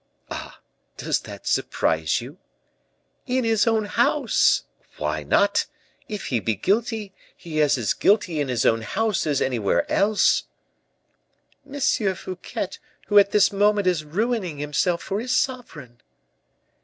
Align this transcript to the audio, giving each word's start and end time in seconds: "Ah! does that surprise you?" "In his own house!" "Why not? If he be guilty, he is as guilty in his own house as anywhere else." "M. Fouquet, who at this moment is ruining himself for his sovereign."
"Ah! 0.31 0.59
does 0.97 1.19
that 1.19 1.45
surprise 1.45 2.21
you?" 2.21 2.39
"In 3.27 3.43
his 3.43 3.67
own 3.67 3.85
house!" 3.85 4.63
"Why 4.97 5.21
not? 5.21 5.67
If 6.09 6.25
he 6.25 6.39
be 6.39 6.55
guilty, 6.55 7.13
he 7.37 7.59
is 7.59 7.77
as 7.77 7.93
guilty 7.93 8.39
in 8.41 8.47
his 8.47 8.65
own 8.65 8.81
house 8.81 9.27
as 9.27 9.43
anywhere 9.43 9.85
else." 9.91 10.45
"M. 11.71 11.79
Fouquet, 12.15 12.69
who 13.09 13.19
at 13.19 13.29
this 13.29 13.53
moment 13.53 13.85
is 13.85 14.03
ruining 14.03 14.57
himself 14.57 15.03
for 15.03 15.19
his 15.19 15.37
sovereign." 15.37 16.01